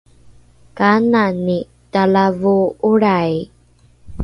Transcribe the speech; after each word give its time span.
kanani 0.77 1.57
talavoo’olrai? 1.93 3.33